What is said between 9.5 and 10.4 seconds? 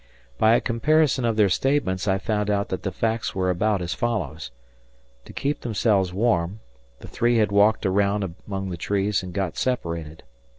separated.